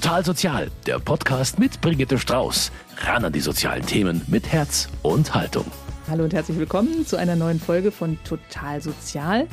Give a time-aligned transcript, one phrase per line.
[0.00, 2.70] Total Sozial, der Podcast mit Brigitte Strauß.
[2.98, 5.64] Ran an die sozialen Themen mit Herz und Haltung.
[6.08, 9.48] Hallo und herzlich willkommen zu einer neuen Folge von Total Sozial.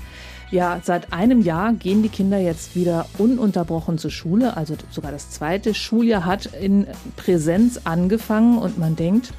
[0.52, 4.56] Ja, seit einem Jahr gehen die Kinder jetzt wieder ununterbrochen zur Schule.
[4.56, 6.86] Also sogar das zweite Schuljahr hat in
[7.16, 9.34] Präsenz angefangen und man denkt,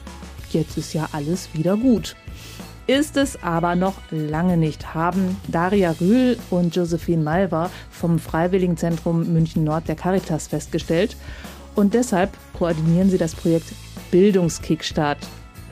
[0.51, 2.17] jetzt ist ja alles wieder gut.
[2.87, 9.65] Ist es aber noch lange nicht, haben Daria Rühl und Josephine Malver vom Freiwilligenzentrum München
[9.65, 11.17] Nord der Caritas festgestellt.
[11.75, 13.73] Und deshalb koordinieren sie das Projekt
[14.13, 15.19] Bildungskickstart.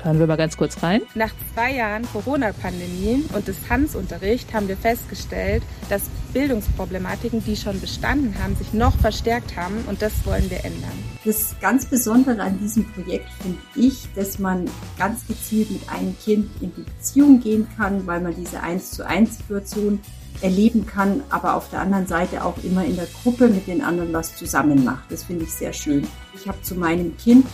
[0.04, 1.00] Hören wir mal ganz kurz rein.
[1.14, 6.02] Nach zwei Jahren Corona-Pandemie und Distanzunterricht haben wir festgestellt, dass
[6.34, 10.92] Bildungsproblematiken, die schon bestanden haben, sich noch verstärkt haben und das wollen wir ändern.
[11.24, 14.66] Das ganz Besondere an diesem Projekt finde ich, dass man
[14.98, 19.06] ganz gezielt mit einem Kind in die Beziehung gehen kann, weil man diese 1 zu
[19.06, 20.00] 1 Situation
[20.42, 24.12] erleben kann, aber auf der anderen Seite auch immer in der Gruppe mit den anderen
[24.12, 25.10] was zusammen macht.
[25.10, 26.06] Das finde ich sehr schön.
[26.34, 27.46] Ich habe zu meinem Kind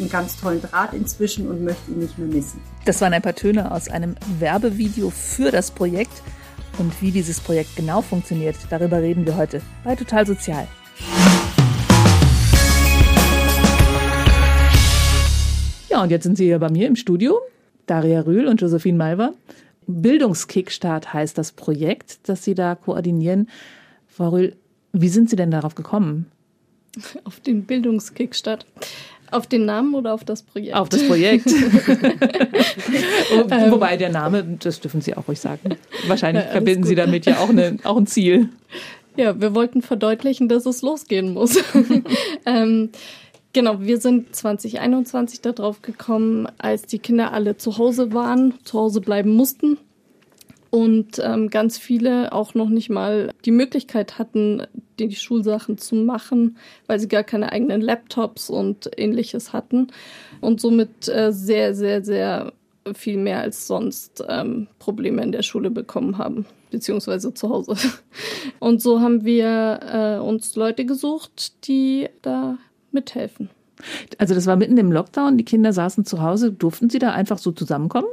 [0.00, 2.60] einen ganz tollen Draht inzwischen und möchte ihn nicht mehr missen.
[2.84, 6.22] Das waren ein paar Töne aus einem Werbevideo für das Projekt.
[6.78, 10.66] Und wie dieses Projekt genau funktioniert, darüber reden wir heute bei Total Sozial.
[15.90, 17.40] Ja, und jetzt sind Sie hier bei mir im Studio,
[17.86, 19.34] Daria Rühl und Josephine Malver.
[19.86, 23.50] Bildungskickstart heißt das Projekt, das Sie da koordinieren.
[24.06, 24.56] Frau Rühl,
[24.92, 26.30] wie sind Sie denn darauf gekommen?
[27.24, 28.66] Auf den Bildungskickstart.
[29.30, 30.76] Auf den Namen oder auf das Projekt?
[30.76, 31.46] Auf das Projekt.
[33.70, 35.76] Wobei der Name, das dürfen Sie auch ruhig sagen.
[36.06, 36.88] Wahrscheinlich ja, verbinden gut.
[36.88, 38.48] Sie damit ja auch, eine, auch ein Ziel.
[39.16, 41.58] Ja, wir wollten verdeutlichen, dass es losgehen muss.
[42.46, 42.90] ähm,
[43.52, 49.00] genau, wir sind 2021 darauf gekommen, als die Kinder alle zu Hause waren, zu Hause
[49.00, 49.78] bleiben mussten
[50.70, 54.62] und ähm, ganz viele auch noch nicht mal die Möglichkeit hatten,
[54.98, 59.88] die Schulsachen zu machen, weil sie gar keine eigenen Laptops und ähnliches hatten
[60.40, 62.52] und somit äh, sehr, sehr, sehr
[62.94, 67.74] viel mehr als sonst ähm, Probleme in der Schule bekommen haben, beziehungsweise zu Hause.
[68.58, 72.56] Und so haben wir äh, uns Leute gesucht, die da
[72.90, 73.50] mithelfen.
[74.18, 77.38] Also das war mitten im Lockdown, die Kinder saßen zu Hause, durften sie da einfach
[77.38, 78.08] so zusammenkommen?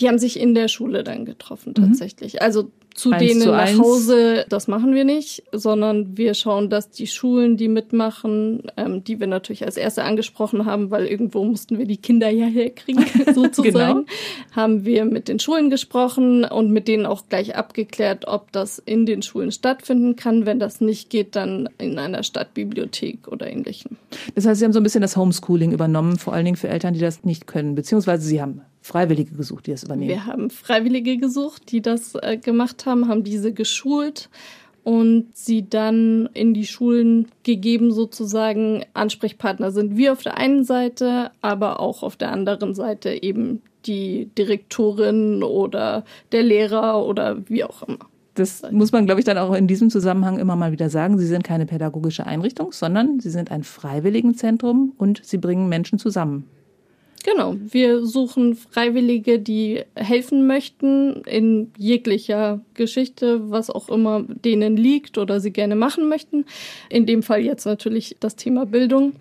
[0.00, 1.82] Die haben sich in der Schule dann getroffen, mhm.
[1.82, 2.34] tatsächlich.
[2.34, 2.38] Mhm.
[2.40, 6.90] Also zu eins denen zu nach Hause, das machen wir nicht, sondern wir schauen, dass
[6.90, 11.78] die Schulen, die mitmachen, ähm, die wir natürlich als erste angesprochen haben, weil irgendwo mussten
[11.78, 13.04] wir die Kinder ja herkriegen,
[13.34, 14.54] sozusagen, genau.
[14.54, 19.06] haben wir mit den Schulen gesprochen und mit denen auch gleich abgeklärt, ob das in
[19.06, 20.46] den Schulen stattfinden kann.
[20.46, 23.96] Wenn das nicht geht, dann in einer Stadtbibliothek oder ähnlichem.
[24.34, 26.94] Das heißt, Sie haben so ein bisschen das Homeschooling übernommen, vor allen Dingen für Eltern,
[26.94, 30.10] die das nicht können, beziehungsweise Sie haben Freiwillige gesucht, die das übernehmen?
[30.10, 34.28] Wir haben Freiwillige gesucht, die das äh, gemacht haben, haben diese geschult
[34.84, 41.30] und sie dann in die Schulen gegeben, sozusagen Ansprechpartner sind wir auf der einen Seite,
[41.40, 47.82] aber auch auf der anderen Seite eben die Direktorin oder der Lehrer oder wie auch
[47.84, 47.98] immer.
[48.34, 51.18] Das muss man, glaube ich, dann auch in diesem Zusammenhang immer mal wieder sagen.
[51.18, 56.46] Sie sind keine pädagogische Einrichtung, sondern Sie sind ein Freiwilligenzentrum und Sie bringen Menschen zusammen.
[57.24, 65.18] Genau, wir suchen Freiwillige, die helfen möchten in jeglicher Geschichte, was auch immer denen liegt
[65.18, 66.46] oder sie gerne machen möchten.
[66.88, 69.12] In dem Fall jetzt natürlich das Thema Bildung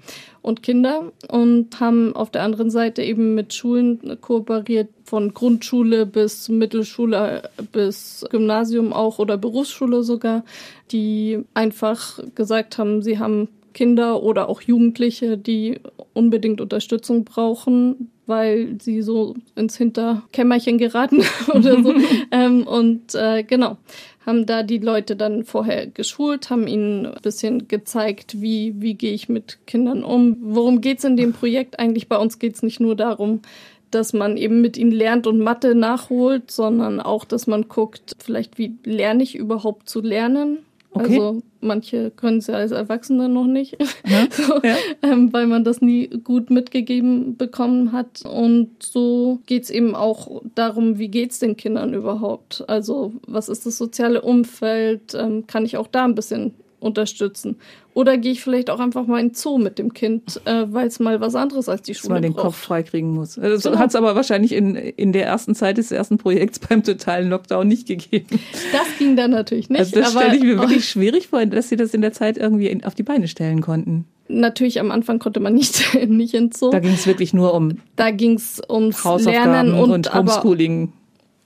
[0.42, 6.50] und Kinder und haben auf der anderen Seite eben mit Schulen kooperiert, von Grundschule bis
[6.50, 10.44] Mittelschule bis Gymnasium auch oder Berufsschule sogar,
[10.92, 15.80] die einfach gesagt haben, sie haben Kinder oder auch Jugendliche, die
[16.14, 21.24] unbedingt Unterstützung brauchen, weil sie so ins Hinterkämmerchen geraten
[21.54, 21.94] oder so.
[22.32, 23.78] ähm, und äh, genau,
[24.26, 29.14] haben da die Leute dann vorher geschult, haben ihnen ein bisschen gezeigt, wie, wie gehe
[29.14, 30.38] ich mit Kindern um.
[30.42, 31.80] Worum geht's in dem Projekt?
[31.80, 33.42] Eigentlich bei uns geht's nicht nur darum,
[33.90, 38.58] dass man eben mit ihnen lernt und Mathe nachholt, sondern auch, dass man guckt, vielleicht
[38.58, 40.60] wie lerne ich überhaupt zu lernen
[40.94, 41.20] Okay.
[41.20, 44.76] Also manche können es ja als Erwachsene noch nicht, ja, so, ja.
[45.02, 48.24] Ähm, weil man das nie gut mitgegeben bekommen hat.
[48.26, 52.66] Und so geht's eben auch darum, wie geht's den Kindern überhaupt?
[52.68, 55.14] Also was ist das soziale Umfeld?
[55.14, 57.58] Ähm, kann ich auch da ein bisschen unterstützen?
[57.94, 60.88] Oder gehe ich vielleicht auch einfach mal in den Zoo mit dem Kind, äh, weil
[60.88, 63.36] es mal was anderes als die Schule Dass man den Kopf freikriegen muss.
[63.36, 63.78] Das genau.
[63.78, 67.68] hat es aber wahrscheinlich in, in der ersten Zeit des ersten Projekts beim totalen Lockdown
[67.68, 68.40] nicht gegeben.
[68.72, 69.80] Das ging dann natürlich nicht.
[69.80, 72.68] Also das stelle ich mir wirklich schwierig vor, dass Sie das in der Zeit irgendwie
[72.68, 74.06] in, auf die Beine stellen konnten.
[74.28, 76.72] Natürlich am Anfang konnte man nicht, nicht ins Zoo.
[76.72, 80.94] Da ging es wirklich nur um da ging's ums Lernen und, und Homeschooling.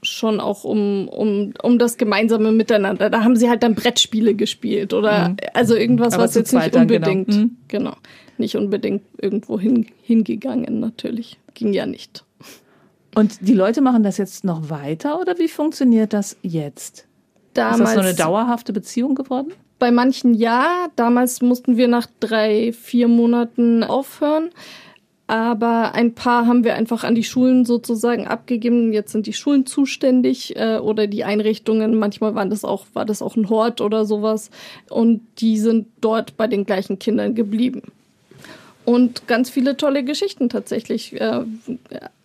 [0.05, 3.09] Schon auch um, um, um das gemeinsame Miteinander.
[3.09, 5.37] Da haben sie halt dann Brettspiele gespielt oder mhm.
[5.53, 6.81] also irgendwas, Aber was jetzt nicht genau.
[6.81, 7.41] unbedingt, genau.
[7.41, 7.57] Mhm.
[7.67, 7.93] genau,
[8.37, 11.37] nicht unbedingt irgendwo hin, hingegangen natürlich.
[11.53, 12.23] Ging ja nicht.
[13.15, 17.07] Und die Leute machen das jetzt noch weiter oder wie funktioniert das jetzt?
[17.53, 19.53] Damals, Ist das so eine dauerhafte Beziehung geworden?
[19.79, 20.87] Bei manchen ja.
[20.95, 24.49] Damals mussten wir nach drei, vier Monaten aufhören.
[25.27, 28.93] Aber ein paar haben wir einfach an die Schulen sozusagen abgegeben.
[28.93, 31.95] Jetzt sind die Schulen zuständig äh, oder die Einrichtungen.
[31.95, 34.51] Manchmal waren das auch, war das auch ein Hort oder sowas.
[34.89, 37.81] Und die sind dort bei den gleichen Kindern geblieben.
[38.85, 41.19] Und ganz viele tolle Geschichten tatsächlich.
[41.19, 41.41] Äh,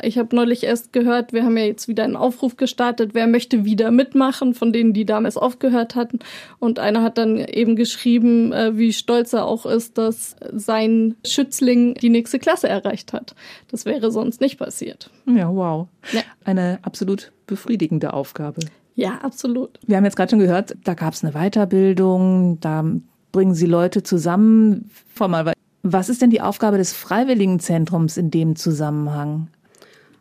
[0.02, 3.64] ich habe neulich erst gehört, wir haben ja jetzt wieder einen Aufruf gestartet, wer möchte
[3.64, 6.18] wieder mitmachen, von denen, die damals aufgehört hatten.
[6.58, 11.94] Und einer hat dann eben geschrieben, äh, wie stolz er auch ist, dass sein Schützling
[11.94, 13.34] die nächste Klasse erreicht hat.
[13.70, 15.10] Das wäre sonst nicht passiert.
[15.26, 15.88] Ja, wow.
[16.12, 16.20] Ja.
[16.44, 18.60] Eine absolut befriedigende Aufgabe.
[18.96, 19.78] Ja, absolut.
[19.86, 22.84] Wir haben jetzt gerade schon gehört, da gab es eine Weiterbildung, da
[23.32, 24.90] bringen Sie Leute zusammen.
[25.14, 29.48] Vor mal was ist denn die Aufgabe des Freiwilligenzentrums in dem Zusammenhang?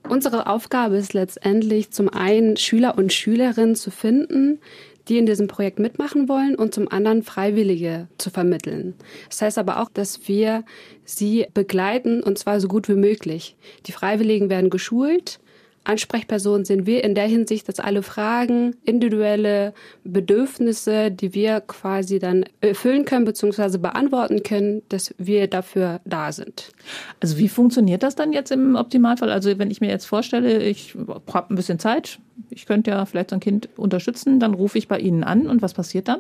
[0.08, 4.60] Unsere Aufgabe ist letztendlich zum einen Schüler und Schülerinnen zu finden,
[5.08, 8.94] die in diesem Projekt mitmachen wollen und zum anderen Freiwillige zu vermitteln.
[9.28, 10.64] Das heißt aber auch, dass wir
[11.04, 13.56] sie begleiten und zwar so gut wie möglich.
[13.88, 15.40] Die Freiwilligen werden geschult,
[15.84, 19.74] Ansprechperson sind wir in der Hinsicht, dass alle Fragen, individuelle
[20.04, 23.78] Bedürfnisse, die wir quasi dann erfüllen können bzw.
[23.78, 26.72] beantworten können, dass wir dafür da sind.
[27.20, 29.32] Also wie funktioniert das dann jetzt im Optimalfall?
[29.32, 30.96] Also wenn ich mir jetzt vorstelle, ich
[31.34, 34.88] habe ein bisschen Zeit, ich könnte ja vielleicht so ein Kind unterstützen, dann rufe ich
[34.88, 36.20] bei Ihnen an und was passiert dann?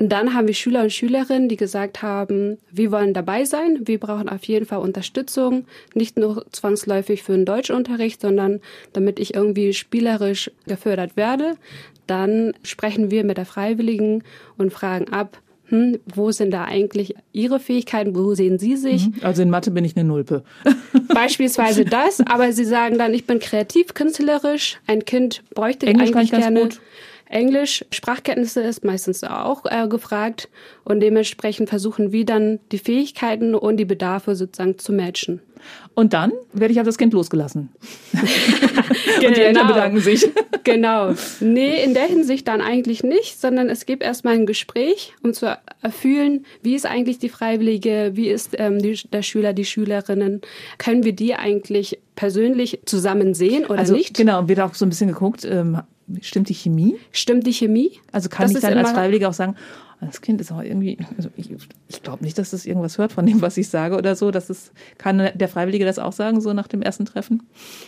[0.00, 4.00] Und dann haben wir Schüler und Schülerinnen, die gesagt haben, wir wollen dabei sein, wir
[4.00, 8.60] brauchen auf jeden Fall Unterstützung, nicht nur zwangsläufig für den Deutschunterricht, sondern
[8.94, 11.52] damit ich irgendwie spielerisch gefördert werde.
[12.06, 14.24] Dann sprechen wir mit der Freiwilligen
[14.56, 15.36] und fragen ab,
[15.66, 19.06] hm, wo sind da eigentlich Ihre Fähigkeiten, wo sehen Sie sich?
[19.06, 19.14] Mhm.
[19.20, 20.44] Also in Mathe bin ich eine Nulpe.
[21.14, 26.30] Beispielsweise das, aber Sie sagen dann, ich bin kreativ, künstlerisch, ein Kind bräuchte Englisch eigentlich
[26.30, 26.62] kann ich gerne.
[26.62, 26.80] Gut.
[27.30, 30.48] Englisch, Sprachkenntnisse ist meistens auch äh, gefragt
[30.84, 35.40] und dementsprechend versuchen wir dann die Fähigkeiten und die Bedarfe sozusagen zu matchen.
[35.94, 37.68] Und dann werde ich auf das Kind losgelassen.
[38.12, 38.22] und
[39.20, 39.66] die Eltern genau.
[39.66, 40.28] bedanken sich.
[40.64, 41.14] genau.
[41.40, 45.56] Nee, in der Hinsicht dann eigentlich nicht, sondern es gibt erstmal ein Gespräch, um zu
[45.82, 50.40] erfühlen, wie ist eigentlich die Freiwillige, wie ist ähm, die, der Schüler, die Schülerinnen.
[50.78, 54.16] Können wir die eigentlich persönlich zusammen sehen oder also, nicht?
[54.16, 55.80] Genau, wird auch so ein bisschen geguckt, ähm,
[56.20, 56.96] Stimmt die Chemie?
[57.12, 57.92] Stimmt die Chemie?
[58.12, 59.56] Also kann das ich dann als Freiwilliger auch sagen,
[60.00, 61.50] das Kind ist auch irgendwie, also ich,
[61.88, 64.30] ich glaube nicht, dass das irgendwas hört von dem, was ich sage oder so.
[64.30, 67.42] Das ist, kann der Freiwillige das auch sagen, so nach dem ersten Treffen?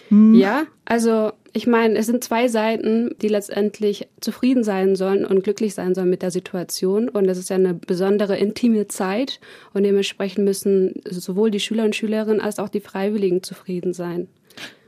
[0.09, 0.35] Hm.
[0.35, 5.75] Ja, also ich meine, es sind zwei Seiten, die letztendlich zufrieden sein sollen und glücklich
[5.75, 7.09] sein sollen mit der Situation.
[7.09, 9.41] Und es ist ja eine besondere intime Zeit.
[9.73, 14.29] Und dementsprechend müssen sowohl die Schüler und Schülerinnen als auch die Freiwilligen zufrieden sein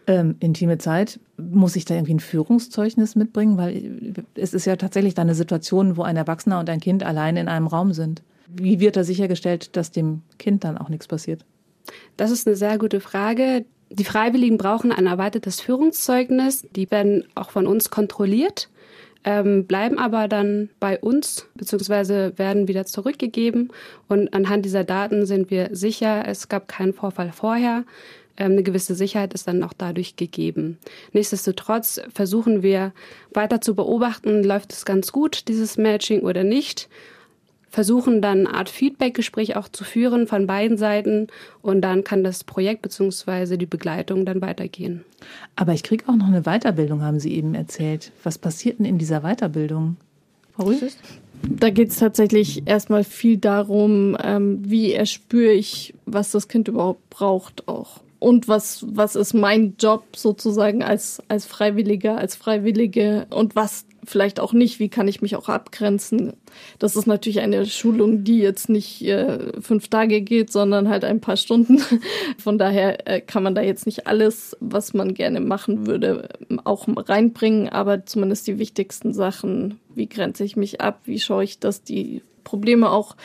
[0.07, 3.57] ähm, intime Zeit, muss ich da irgendwie ein Führungszeugnis mitbringen?
[3.57, 7.37] Weil es ist ja tatsächlich da eine Situation, wo ein Erwachsener und ein Kind allein
[7.37, 8.23] in einem Raum sind.
[8.49, 11.45] Wie wird da sichergestellt, dass dem Kind dann auch nichts passiert?
[12.17, 13.65] Das ist eine sehr gute Frage.
[13.91, 16.67] Die Freiwilligen brauchen ein erweitertes Führungszeugnis.
[16.75, 18.69] Die werden auch von uns kontrolliert,
[19.25, 23.71] ähm, bleiben aber dann bei uns beziehungsweise werden wieder zurückgegeben.
[24.09, 27.85] Und anhand dieser Daten sind wir sicher, es gab keinen Vorfall vorher.
[28.37, 30.79] Ähm, eine gewisse Sicherheit ist dann auch dadurch gegeben.
[31.13, 32.93] Nichtsdestotrotz versuchen wir
[33.33, 36.89] weiter zu beobachten, läuft es ganz gut, dieses Matching oder nicht.
[37.69, 41.27] Versuchen dann eine Art Feedback-Gespräch auch zu führen von beiden Seiten
[41.61, 43.57] und dann kann das Projekt bzw.
[43.57, 45.05] die Begleitung dann weitergehen.
[45.57, 48.13] Aber ich kriege auch noch eine Weiterbildung, haben Sie eben erzählt.
[48.23, 49.97] Was passiert denn in dieser Weiterbildung?
[50.53, 50.97] Frau Rüß?
[51.43, 57.11] Da geht es tatsächlich erstmal viel darum, ähm, wie erspüre ich, was das Kind überhaupt
[57.11, 63.55] braucht auch und was, was ist mein Job sozusagen als, als Freiwilliger, als Freiwillige und
[63.55, 66.33] was vielleicht auch nicht, wie kann ich mich auch abgrenzen.
[66.79, 71.21] Das ist natürlich eine Schulung, die jetzt nicht äh, fünf Tage geht, sondern halt ein
[71.21, 71.83] paar Stunden.
[72.39, 76.31] Von daher äh, kann man da jetzt nicht alles, was man gerne machen würde,
[76.65, 81.59] auch reinbringen, aber zumindest die wichtigsten Sachen, wie grenze ich mich ab, wie schaue ich,
[81.59, 83.17] dass die Probleme auch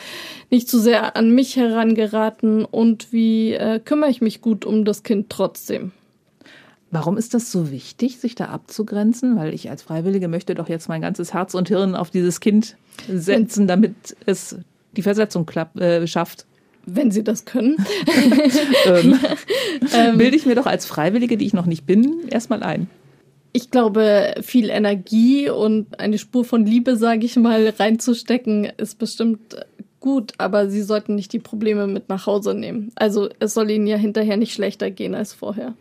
[0.50, 5.02] nicht zu sehr an mich herangeraten und wie äh, kümmere ich mich gut um das
[5.02, 5.92] Kind trotzdem.
[6.92, 9.36] Warum ist das so wichtig, sich da abzugrenzen?
[9.36, 12.76] Weil ich als Freiwillige möchte doch jetzt mein ganzes Herz und Hirn auf dieses Kind
[13.08, 14.56] setzen, damit es
[14.96, 16.46] die Versetzung klapp, äh, schafft.
[16.86, 17.76] Wenn Sie das können.
[18.86, 19.18] ähm,
[19.94, 22.88] ähm, bilde ich mir doch als Freiwillige, die ich noch nicht bin, erstmal ein.
[23.52, 29.56] Ich glaube, viel Energie und eine Spur von Liebe, sage ich mal, reinzustecken, ist bestimmt
[29.98, 32.90] gut, aber sie sollten nicht die Probleme mit nach Hause nehmen.
[32.94, 35.74] Also es soll ihnen ja hinterher nicht schlechter gehen als vorher,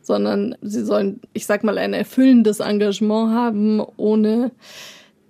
[0.00, 4.50] sondern sie sollen, ich sag mal, ein erfüllendes Engagement haben, ohne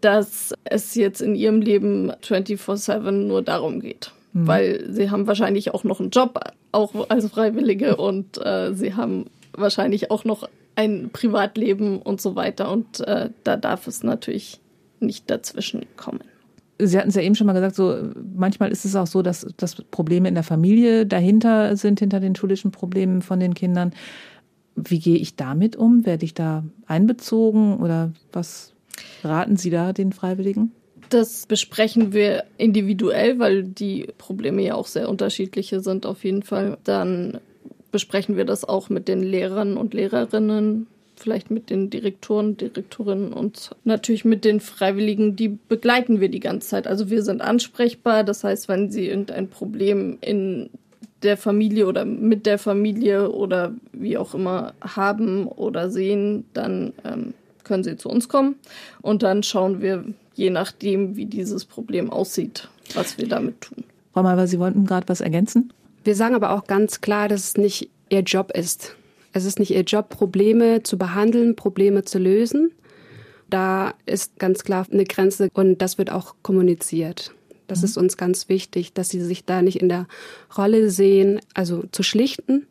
[0.00, 4.12] dass es jetzt in ihrem Leben 24/7 nur darum geht.
[4.32, 4.46] Mhm.
[4.46, 6.38] Weil sie haben wahrscheinlich auch noch einen Job,
[6.70, 12.70] auch als Freiwillige und äh, sie haben wahrscheinlich auch noch ein Privatleben und so weiter
[12.70, 14.60] und äh, da darf es natürlich
[15.00, 16.20] nicht dazwischen kommen.
[16.80, 19.44] Sie hatten es ja eben schon mal gesagt, so manchmal ist es auch so, dass,
[19.56, 23.92] dass Probleme in der Familie dahinter sind, hinter den schulischen Problemen von den Kindern.
[24.76, 26.06] Wie gehe ich damit um?
[26.06, 28.72] Werde ich da einbezogen oder was
[29.24, 30.70] raten Sie da den Freiwilligen?
[31.08, 36.78] Das besprechen wir individuell, weil die Probleme ja auch sehr unterschiedliche sind auf jeden Fall.
[36.84, 37.40] Dann
[37.90, 40.86] besprechen wir das auch mit den Lehrern und Lehrerinnen
[41.18, 46.68] vielleicht mit den Direktoren, Direktorinnen und natürlich mit den Freiwilligen, die begleiten wir die ganze
[46.68, 46.86] Zeit.
[46.86, 48.24] Also wir sind ansprechbar.
[48.24, 50.70] Das heißt, wenn sie irgendein Problem in
[51.22, 57.34] der Familie oder mit der Familie oder wie auch immer haben oder sehen, dann ähm,
[57.64, 58.54] können sie zu uns kommen
[59.02, 60.04] und dann schauen wir,
[60.34, 63.84] je nachdem, wie dieses Problem aussieht, was wir damit tun.
[64.12, 65.72] Frau Malver, Sie wollten gerade was ergänzen?
[66.04, 68.96] Wir sagen aber auch ganz klar, dass es nicht Ihr Job ist,
[69.32, 72.72] es ist nicht ihr Job, Probleme zu behandeln, Probleme zu lösen.
[73.50, 77.32] Da ist ganz klar eine Grenze und das wird auch kommuniziert.
[77.66, 77.84] Das mhm.
[77.84, 80.06] ist uns ganz wichtig, dass sie sich da nicht in der
[80.56, 82.66] Rolle sehen, also zu schlichten,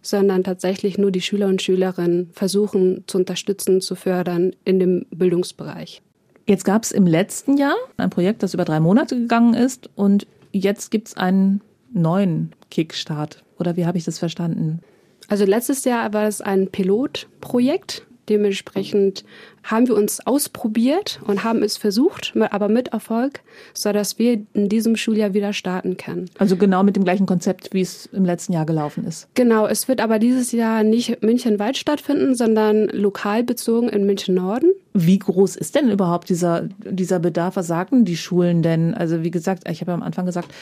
[0.00, 6.02] sondern tatsächlich nur die Schüler und Schülerinnen versuchen zu unterstützen, zu fördern in dem Bildungsbereich.
[6.46, 10.26] Jetzt gab es im letzten Jahr ein Projekt, das über drei Monate gegangen ist und
[10.52, 11.60] jetzt gibt es einen
[11.92, 13.42] neuen Kickstart.
[13.58, 14.80] Oder wie habe ich das verstanden?
[15.28, 18.06] Also letztes Jahr war es ein Pilotprojekt.
[18.28, 19.24] Dementsprechend
[19.62, 23.40] haben wir uns ausprobiert und haben es versucht, aber mit Erfolg,
[23.72, 26.26] so dass wir in diesem Schuljahr wieder starten können.
[26.38, 29.28] Also genau mit dem gleichen Konzept, wie es im letzten Jahr gelaufen ist.
[29.34, 34.72] Genau, es wird aber dieses Jahr nicht München-Weit stattfinden, sondern lokal bezogen in München-Norden.
[34.92, 37.56] Wie groß ist denn überhaupt dieser, dieser Bedarf?
[37.56, 38.94] Was sagen die Schulen denn?
[38.94, 40.52] Also wie gesagt, ich habe ja am Anfang gesagt,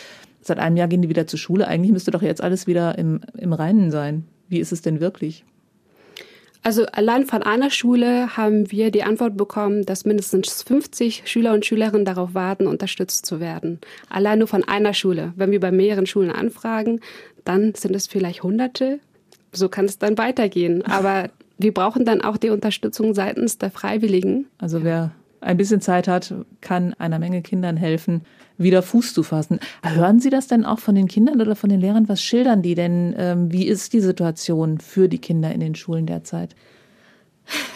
[0.47, 1.69] seit einem Jahr gehen die wieder zur Schule.
[1.69, 4.25] Eigentlich müsste doch jetzt alles wieder im, im Reinen sein.
[4.49, 5.45] Wie ist es denn wirklich?
[6.63, 11.65] Also allein von einer Schule haben wir die Antwort bekommen, dass mindestens 50 Schüler und
[11.65, 13.79] Schülerinnen darauf warten, unterstützt zu werden.
[14.09, 15.33] Allein nur von einer Schule.
[15.37, 17.01] Wenn wir bei mehreren Schulen anfragen,
[17.45, 18.99] dann sind es vielleicht Hunderte.
[19.53, 20.85] So kann es dann weitergehen.
[20.85, 24.47] Aber wir brauchen dann auch die Unterstützung seitens der Freiwilligen.
[24.59, 28.23] Also wer ein bisschen Zeit hat, kann einer Menge Kindern helfen,
[28.59, 29.61] wieder Fuß zu fassen.
[29.83, 32.09] Hören Sie das denn auch von den Kindern oder von den Lehrern?
[32.09, 33.15] Was schildern die denn?
[33.19, 36.55] Ähm, wie ist die Situation für die Kinder in den Schulen derzeit?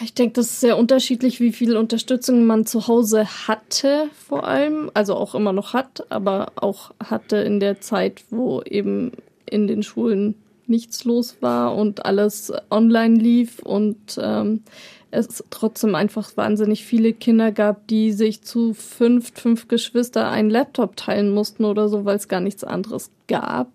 [0.03, 4.91] Ich denke, das ist sehr unterschiedlich, wie viel Unterstützung man zu Hause hatte, vor allem,
[4.93, 9.13] also auch immer noch hat, aber auch hatte in der Zeit, wo eben
[9.45, 10.35] in den Schulen
[10.67, 14.63] nichts los war und alles online lief und ähm,
[15.11, 20.95] es trotzdem einfach wahnsinnig viele Kinder gab, die sich zu fünf, fünf Geschwister einen Laptop
[20.95, 23.69] teilen mussten oder so, weil es gar nichts anderes gab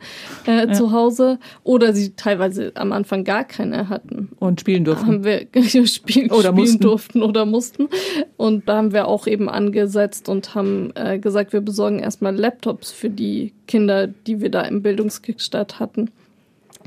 [0.46, 0.72] äh, ja.
[0.72, 1.38] zu Hause.
[1.64, 4.30] Oder sie teilweise am Anfang gar keine hatten.
[4.38, 5.06] Und spielen durften.
[5.06, 5.46] Haben wir
[5.86, 6.80] spielen, oder spielen mussten.
[6.80, 7.88] durften oder mussten.
[8.36, 12.92] Und da haben wir auch eben angesetzt und haben äh, gesagt, wir besorgen erstmal Laptops
[12.92, 16.10] für die Kinder, die wir da im Bildungskickstart hatten.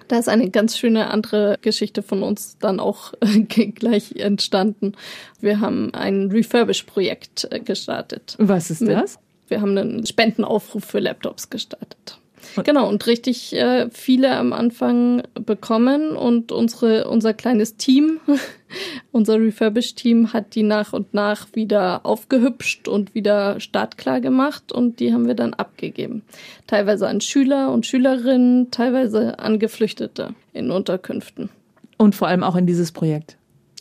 [0.10, 3.14] Da ist eine ganz schöne andere Geschichte von uns dann auch
[3.76, 4.94] gleich entstanden.
[5.40, 8.36] Wir haben ein Refurbish-Projekt äh, gestartet.
[8.40, 9.20] Was ist das?
[9.48, 12.20] Wir haben einen Spendenaufruf für Laptops gestartet.
[12.64, 18.20] Genau, und richtig äh, viele am Anfang bekommen und unsere, unser kleines Team,
[19.12, 25.14] unser Refurbish-Team hat die nach und nach wieder aufgehübscht und wieder startklar gemacht und die
[25.14, 26.24] haben wir dann abgegeben.
[26.68, 31.50] Teilweise an Schüler und Schülerinnen, teilweise an Geflüchtete in Unterkünften.
[31.98, 33.38] Und vor allem auch in dieses Projekt.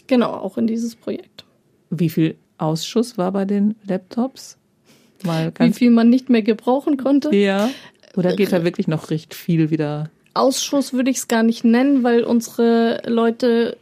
[0.07, 1.45] Genau, auch in dieses Projekt.
[1.91, 4.59] Wie viel Ausschuss war bei den Laptops?
[5.23, 7.35] Wie viel man nicht mehr gebrauchen konnte.
[7.35, 7.71] Ja.
[8.19, 10.11] Oder geht da wirklich noch recht viel wieder?
[10.35, 13.77] Ausschuss würde ich es gar nicht nennen, weil unsere Leute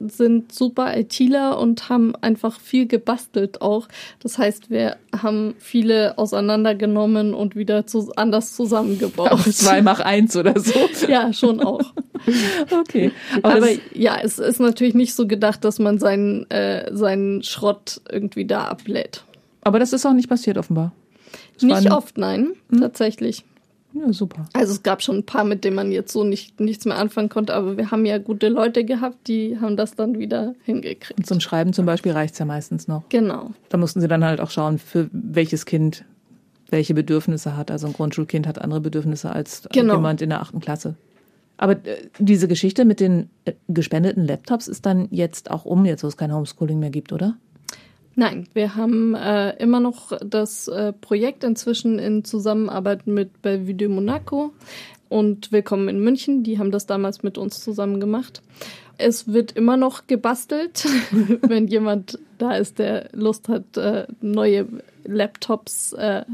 [0.00, 3.86] sind super ITler und haben einfach viel gebastelt auch.
[4.22, 9.30] Das heißt, wir haben viele auseinandergenommen und wieder zu, anders zusammengebaut.
[9.30, 10.72] Auch zwei mach eins oder so.
[11.06, 11.92] ja, schon auch.
[12.70, 13.12] okay.
[13.42, 18.00] Aber, Aber ja, es ist natürlich nicht so gedacht, dass man seinen, äh, seinen Schrott
[18.10, 19.24] irgendwie da ablädt.
[19.62, 20.92] Aber das ist auch nicht passiert offenbar.
[21.54, 22.80] Das nicht oft, nein, hm?
[22.80, 23.44] tatsächlich.
[23.92, 24.48] Ja, super.
[24.52, 27.28] Also es gab schon ein paar, mit denen man jetzt so nicht, nichts mehr anfangen
[27.28, 31.18] konnte, aber wir haben ja gute Leute gehabt, die haben das dann wieder hingekriegt.
[31.18, 33.08] Und zum Schreiben zum Beispiel reicht's ja meistens noch.
[33.08, 33.50] Genau.
[33.68, 36.04] Da mussten sie dann halt auch schauen, für welches Kind
[36.68, 37.70] welche Bedürfnisse hat.
[37.70, 39.94] Also ein Grundschulkind hat andere Bedürfnisse als Genau.
[39.96, 40.94] jemand in der achten Klasse.
[41.56, 46.02] Aber äh, diese Geschichte mit den äh, gespendeten Laptops ist dann jetzt auch um, jetzt
[46.04, 47.36] wo es kein Homeschooling mehr gibt, oder?
[48.20, 53.88] Nein, wir haben äh, immer noch das äh, Projekt inzwischen in Zusammenarbeit mit Bellevue de
[53.88, 54.52] Monaco
[55.08, 56.42] und Willkommen in München.
[56.42, 58.42] Die haben das damals mit uns zusammen gemacht.
[58.98, 60.84] Es wird immer noch gebastelt,
[61.48, 64.66] wenn jemand da ist, der Lust hat, äh, neue
[65.04, 66.26] Laptops äh,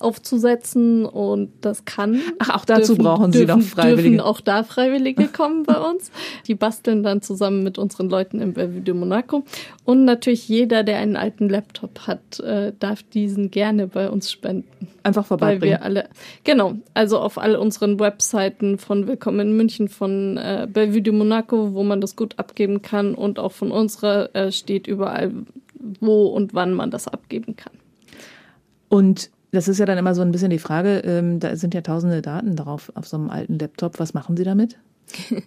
[0.00, 2.20] aufzusetzen und das kann.
[2.38, 4.02] Ach, auch dazu brauchen Sie noch Freiwillige.
[4.02, 6.10] Dürfen auch da Freiwillige kommen bei uns.
[6.46, 9.44] Die basteln dann zusammen mit unseren Leuten im Bellevue de Monaco.
[9.84, 14.88] Und natürlich jeder, der einen alten Laptop hat, äh, darf diesen gerne bei uns spenden.
[15.02, 15.78] Einfach Weil vorbeibringen.
[15.78, 16.08] wir alle,
[16.44, 21.74] genau, also auf all unseren Webseiten von Willkommen in München, von äh, Bellevue de Monaco,
[21.74, 25.32] wo man das gut abgeben kann und auch von unserer äh, steht überall,
[26.00, 27.72] wo und wann man das abgeben kann.
[28.88, 31.80] Und das ist ja dann immer so ein bisschen die Frage, ähm, da sind ja
[31.80, 33.98] tausende Daten drauf auf so einem alten Laptop.
[33.98, 34.78] Was machen Sie damit?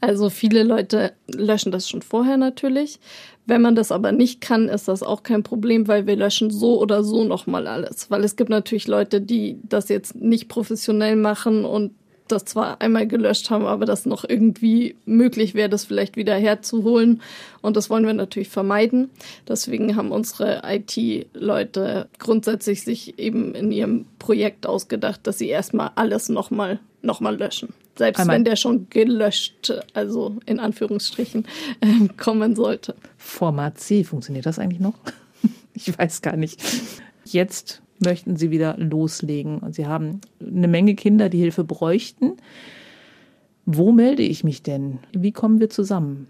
[0.00, 3.00] Also viele Leute löschen das schon vorher natürlich.
[3.46, 6.80] Wenn man das aber nicht kann, ist das auch kein Problem, weil wir löschen so
[6.80, 8.10] oder so nochmal alles.
[8.10, 11.92] Weil es gibt natürlich Leute, die das jetzt nicht professionell machen und
[12.28, 17.20] das zwar einmal gelöscht haben, aber das noch irgendwie möglich wäre, das vielleicht wieder herzuholen.
[17.60, 19.10] Und das wollen wir natürlich vermeiden.
[19.46, 26.28] Deswegen haben unsere IT-Leute grundsätzlich sich eben in ihrem Projekt ausgedacht, dass sie erstmal alles
[26.28, 27.74] nochmal noch mal löschen.
[27.96, 28.36] Selbst Einmal.
[28.36, 31.46] wenn der schon gelöscht, also in Anführungsstrichen,
[31.80, 32.94] ähm, kommen sollte.
[33.18, 34.94] Format C, funktioniert das eigentlich noch?
[35.76, 36.62] Ich weiß gar nicht.
[37.24, 42.36] Jetzt möchten Sie wieder loslegen und Sie haben eine Menge Kinder, die Hilfe bräuchten.
[43.66, 44.98] Wo melde ich mich denn?
[45.12, 46.28] Wie kommen wir zusammen?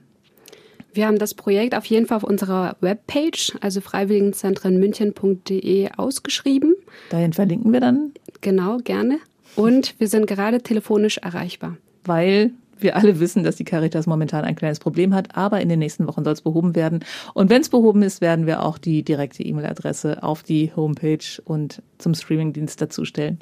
[0.93, 6.75] Wir haben das Projekt auf jeden Fall auf unserer Webpage, also freiwilligenzentrenmünchen.de, ausgeschrieben.
[7.11, 9.19] Dahin verlinken wir dann, Genau, gerne.
[9.57, 11.77] Und wir sind gerade telefonisch erreichbar.
[12.05, 15.79] weil wir alle wissen, dass die Caritas momentan ein kleines Problem hat, aber in den
[15.79, 17.01] nächsten Wochen soll es behoben werden.
[17.35, 21.83] Und wenn es behoben ist, werden wir auch die direkte E-Mail-Adresse auf die Homepage und
[21.99, 23.39] zum Streamingdienst dazustellen.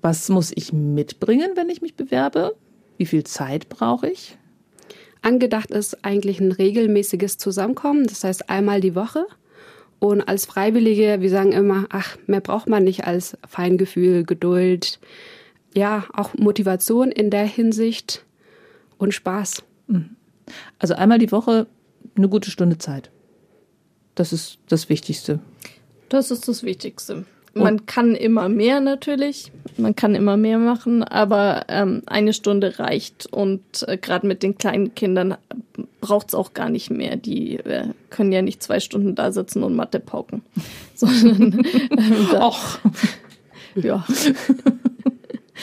[0.00, 2.56] Was muss ich mitbringen, wenn ich mich bewerbe?
[2.98, 4.36] Wie viel Zeit brauche ich?
[5.22, 9.24] Angedacht ist eigentlich ein regelmäßiges Zusammenkommen, das heißt einmal die Woche.
[10.00, 14.98] Und als Freiwillige, wir sagen immer, ach, mehr braucht man nicht als Feingefühl, Geduld,
[15.74, 18.24] ja, auch Motivation in der Hinsicht
[18.98, 19.62] und Spaß.
[20.78, 21.66] Also einmal die Woche
[22.16, 23.10] eine gute Stunde Zeit.
[24.14, 25.40] Das ist das Wichtigste.
[26.08, 27.24] Das ist das Wichtigste.
[27.54, 33.26] Man kann immer mehr natürlich, man kann immer mehr machen, aber ähm, eine Stunde reicht
[33.30, 35.36] und äh, gerade mit den kleinen Kindern
[36.00, 37.16] braucht es auch gar nicht mehr.
[37.16, 40.42] Die äh, können ja nicht zwei Stunden da sitzen und Mathe pauken,
[40.94, 42.78] sondern ähm, da, Och,
[43.74, 44.04] ja.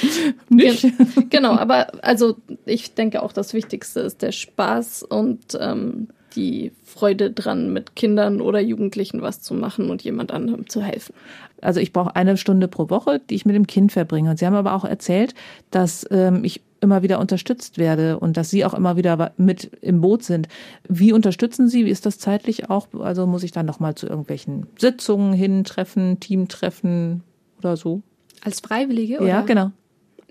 [0.50, 0.82] nicht?
[0.82, 6.72] Gen- Genau, aber also ich denke auch das Wichtigste ist der Spaß und ähm, die
[6.84, 11.14] Freude dran, mit Kindern oder Jugendlichen was zu machen und jemand anderem zu helfen.
[11.62, 14.30] Also ich brauche eine Stunde pro Woche, die ich mit dem Kind verbringe.
[14.30, 15.34] Und Sie haben aber auch erzählt,
[15.72, 20.00] dass ähm, ich immer wieder unterstützt werde und dass Sie auch immer wieder mit im
[20.02, 20.48] Boot sind.
[20.88, 21.86] Wie unterstützen Sie?
[21.86, 22.88] Wie ist das zeitlich auch?
[23.00, 27.24] Also muss ich dann nochmal zu irgendwelchen Sitzungen hintreffen, Teamtreffen
[27.58, 28.02] oder so?
[28.42, 29.16] Als Freiwillige?
[29.16, 29.44] Ja, oder?
[29.44, 29.72] genau.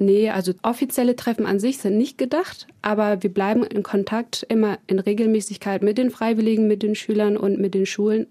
[0.01, 4.79] Nee, also offizielle Treffen an sich sind nicht gedacht, aber wir bleiben in Kontakt immer
[4.87, 8.29] in Regelmäßigkeit mit den Freiwilligen, mit den Schülern und mit den Schulen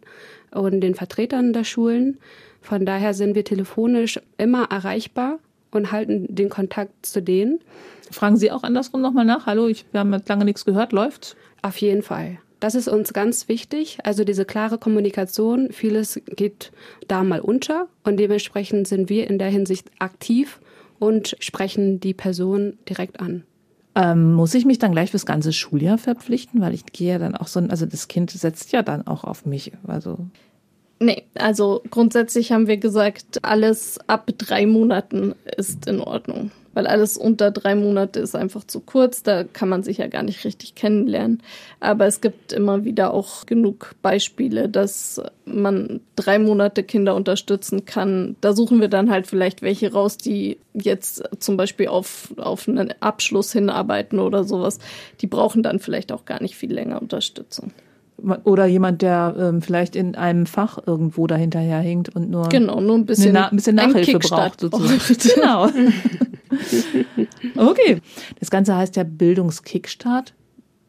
[0.52, 2.20] und den Vertretern der Schulen.
[2.62, 5.40] Von daher sind wir telefonisch immer erreichbar
[5.72, 7.60] und halten den Kontakt zu denen.
[8.12, 9.46] Fragen Sie auch andersrum nochmal nach.
[9.46, 10.94] Hallo, ich, wir haben lange nichts gehört.
[10.94, 11.36] Läuft?
[11.62, 12.38] Auf jeden Fall.
[12.62, 14.00] Das ist uns ganz wichtig.
[14.04, 15.72] Also diese klare Kommunikation.
[15.72, 16.72] Vieles geht
[17.10, 20.60] da mal unter und dementsprechend sind wir in der Hinsicht aktiv
[21.00, 23.44] und sprechen die Person direkt an.
[23.96, 26.62] Ähm, muss ich mich dann gleich fürs ganze Schuljahr verpflichten?
[26.62, 29.46] Weil ich gehe ja dann auch so, also das Kind setzt ja dann auch auf
[29.46, 29.72] mich.
[29.88, 30.20] Also
[31.00, 36.52] Nee, also grundsätzlich haben wir gesagt, alles ab drei Monaten ist in Ordnung.
[36.74, 40.22] Weil alles unter drei Monate ist einfach zu kurz, da kann man sich ja gar
[40.22, 41.42] nicht richtig kennenlernen.
[41.80, 48.36] Aber es gibt immer wieder auch genug Beispiele, dass man drei Monate Kinder unterstützen kann.
[48.42, 52.94] Da suchen wir dann halt vielleicht welche raus, die jetzt zum Beispiel auf, auf einen
[53.02, 54.78] Abschluss hinarbeiten oder sowas.
[55.22, 57.72] Die brauchen dann vielleicht auch gar nicht viel länger Unterstützung.
[58.44, 62.96] Oder jemand, der ähm, vielleicht in einem Fach irgendwo dahinterher hinkt und nur, genau, nur
[62.96, 64.62] ein bisschen, Na ein bisschen Nachhilfe braucht.
[64.62, 64.98] Sozusagen.
[65.36, 65.70] Genau.
[67.70, 68.02] okay.
[68.40, 70.34] Das Ganze heißt ja Bildungskickstart.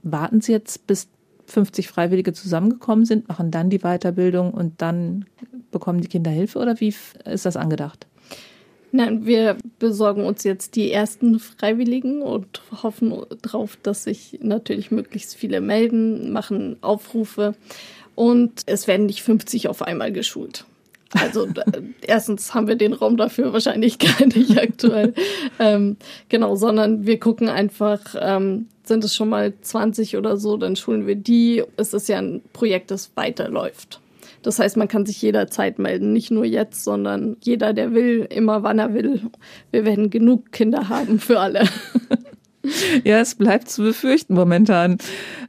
[0.03, 1.09] Warten Sie jetzt, bis
[1.47, 5.25] 50 Freiwillige zusammengekommen sind, machen dann die Weiterbildung und dann
[5.71, 8.07] bekommen die Kinder Hilfe oder wie ist das angedacht?
[8.91, 15.35] Nein, wir besorgen uns jetzt die ersten Freiwilligen und hoffen darauf, dass sich natürlich möglichst
[15.35, 17.55] viele melden, machen Aufrufe
[18.15, 20.65] und es werden nicht 50 auf einmal geschult.
[21.13, 21.49] Also
[22.07, 25.15] erstens haben wir den Raum dafür wahrscheinlich gar nicht aktuell.
[25.59, 25.97] ähm,
[26.29, 31.07] genau, sondern wir gucken einfach, ähm, sind es schon mal 20 oder so, dann schulen
[31.07, 31.63] wir die.
[31.77, 34.01] Es ist ja ein Projekt, das weiterläuft.
[34.43, 38.63] Das heißt, man kann sich jederzeit melden, nicht nur jetzt, sondern jeder, der will, immer
[38.63, 39.21] wann er will.
[39.71, 41.65] Wir werden genug Kinder haben für alle.
[43.05, 44.99] Ja, es bleibt zu befürchten momentan,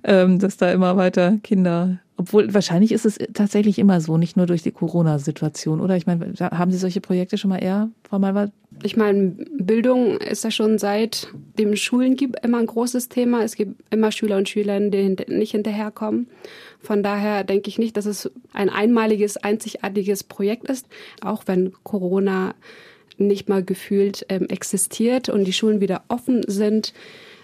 [0.03, 4.45] ähm, dass da immer weiter Kinder obwohl, wahrscheinlich ist es tatsächlich immer so, nicht nur
[4.45, 5.95] durch die Corona-Situation, oder?
[5.95, 8.51] Ich meine, haben Sie solche Projekte schon mal eher, Frau Malwart?
[8.83, 13.43] Ich meine, Bildung ist ja schon seit dem Schulen gibt immer ein großes Thema.
[13.43, 16.27] Es gibt immer Schüler und Schülerinnen, die nicht hinterherkommen.
[16.79, 20.87] Von daher denke ich nicht, dass es ein einmaliges, einzigartiges Projekt ist,
[21.21, 22.55] auch wenn Corona
[23.17, 26.93] nicht mal gefühlt ähm, existiert und die Schulen wieder offen sind,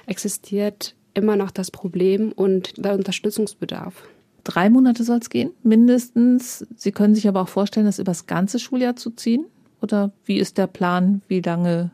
[0.06, 4.04] existiert immer noch das Problem und der Unterstützungsbedarf
[4.46, 6.66] drei Monate soll es gehen, mindestens.
[6.78, 9.46] Sie können sich aber auch vorstellen, das übers ganze Schuljahr zu ziehen?
[9.82, 11.22] Oder wie ist der Plan?
[11.28, 11.92] Wie lange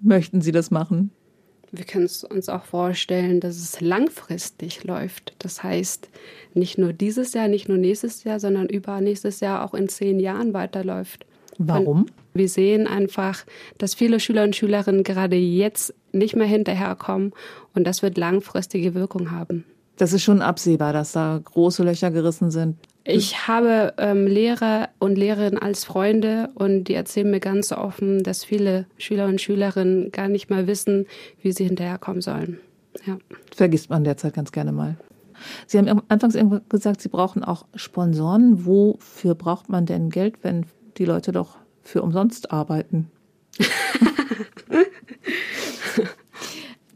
[0.00, 1.10] möchten Sie das machen?
[1.76, 5.34] Wir können es uns auch vorstellen, dass es langfristig läuft.
[5.38, 6.08] Das heißt,
[6.54, 10.20] nicht nur dieses Jahr, nicht nur nächstes Jahr, sondern über nächstes Jahr auch in zehn
[10.20, 11.26] Jahren weiterläuft.
[11.58, 12.02] Warum?
[12.02, 13.44] Und wir sehen einfach,
[13.78, 17.32] dass viele Schüler und Schülerinnen gerade jetzt nicht mehr hinterherkommen
[17.74, 19.64] und das wird langfristige Wirkung haben.
[19.96, 22.76] Das ist schon absehbar, dass da große Löcher gerissen sind.
[23.06, 28.44] Ich habe ähm, Lehrer und Lehrerinnen als Freunde und die erzählen mir ganz offen, dass
[28.44, 31.06] viele Schüler und Schülerinnen gar nicht mal wissen,
[31.40, 32.58] wie sie hinterherkommen sollen.
[33.06, 33.18] Ja.
[33.54, 34.96] Vergisst man derzeit ganz gerne mal.
[35.66, 36.36] Sie haben anfangs
[36.68, 38.66] gesagt, Sie brauchen auch Sponsoren.
[38.66, 40.66] Wofür braucht man denn Geld, wenn
[40.96, 43.10] die Leute doch für umsonst arbeiten?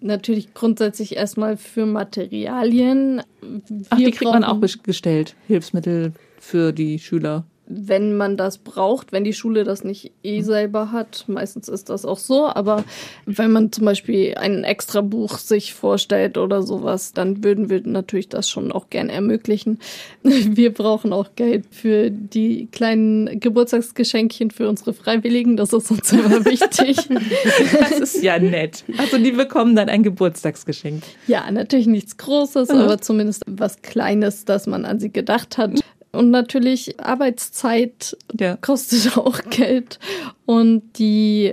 [0.00, 3.22] natürlich grundsätzlich erstmal für Materialien.
[3.40, 9.12] Wir Ach, die kriegt man auch gestellt, Hilfsmittel für die Schüler wenn man das braucht,
[9.12, 11.24] wenn die Schule das nicht eh selber hat.
[11.28, 12.84] Meistens ist das auch so, aber
[13.26, 18.28] wenn man zum Beispiel ein extra Buch sich vorstellt oder sowas, dann würden wir natürlich
[18.28, 19.78] das schon auch gern ermöglichen.
[20.22, 25.56] Wir brauchen auch Geld für die kleinen Geburtstagsgeschenkchen für unsere Freiwilligen.
[25.56, 26.96] Das ist uns immer wichtig.
[27.78, 28.84] Das ist ja nett.
[28.98, 31.02] Also die bekommen dann ein Geburtstagsgeschenk.
[31.26, 35.80] Ja, natürlich nichts Großes, aber zumindest was Kleines, das man an sie gedacht hat.
[36.12, 38.56] Und natürlich Arbeitszeit ja.
[38.56, 39.98] kostet auch Geld
[40.46, 41.52] und die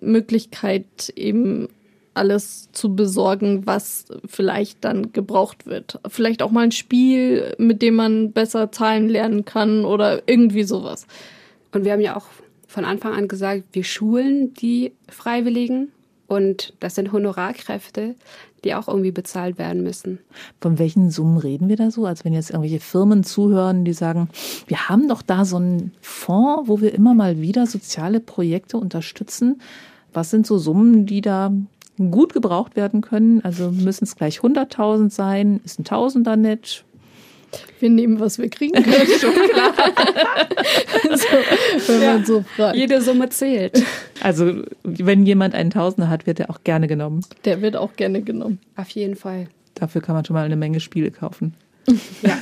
[0.00, 1.68] Möglichkeit eben
[2.14, 6.00] alles zu besorgen, was vielleicht dann gebraucht wird.
[6.08, 11.06] Vielleicht auch mal ein Spiel, mit dem man besser Zahlen lernen kann oder irgendwie sowas.
[11.72, 12.26] Und wir haben ja auch
[12.66, 15.92] von Anfang an gesagt, wir schulen die Freiwilligen
[16.26, 18.14] und das sind Honorarkräfte,
[18.64, 20.18] die auch irgendwie bezahlt werden müssen.
[20.60, 22.06] Von welchen Summen reden wir da so?
[22.06, 24.28] Als wenn jetzt irgendwelche Firmen zuhören, die sagen,
[24.66, 29.60] wir haben doch da so einen Fonds, wo wir immer mal wieder soziale Projekte unterstützen.
[30.12, 31.52] Was sind so Summen, die da
[31.98, 33.40] gut gebraucht werden können?
[33.44, 35.60] Also müssen es gleich 100.000 sein?
[35.64, 36.85] Ist ein Tausender nett?
[37.80, 39.06] Wir nehmen, was wir kriegen können.
[39.20, 39.74] Schon klar.
[41.16, 42.12] so, wenn ja.
[42.14, 42.76] man so fragt.
[42.76, 43.82] Jede Summe zählt.
[44.20, 47.20] Also, wenn jemand einen Tausender hat, wird er auch gerne genommen.
[47.44, 48.58] Der wird auch gerne genommen.
[48.76, 49.48] Auf jeden Fall.
[49.74, 51.54] Dafür kann man schon mal eine Menge Spiele kaufen.
[52.22, 52.38] ja.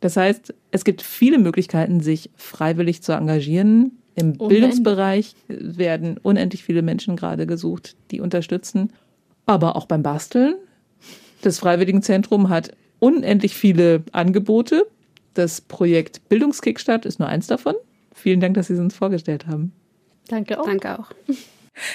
[0.00, 3.98] Das heißt, es gibt viele Möglichkeiten, sich freiwillig zu engagieren.
[4.14, 4.48] Im unendlich.
[4.48, 8.92] Bildungsbereich werden unendlich viele Menschen gerade gesucht, die unterstützen.
[9.46, 10.54] Aber auch beim Basteln.
[11.42, 14.86] Das Freiwilligenzentrum hat unendlich viele Angebote.
[15.34, 17.74] Das Projekt Bildungskickstart ist nur eins davon.
[18.12, 19.72] Vielen Dank, dass Sie es uns vorgestellt haben.
[20.28, 20.66] Danke auch.
[20.66, 21.10] Danke auch.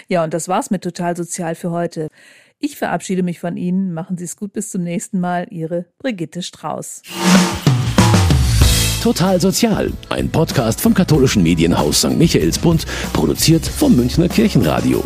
[0.07, 2.07] Ja, und das war's mit Total Sozial für heute.
[2.59, 3.93] Ich verabschiede mich von Ihnen.
[3.93, 5.47] Machen Sie es gut bis zum nächsten Mal.
[5.49, 7.01] Ihre Brigitte Strauß.
[9.01, 12.17] Total Sozial, ein Podcast vom katholischen Medienhaus St.
[12.17, 15.03] Michaelsbund, produziert vom Münchner Kirchenradio.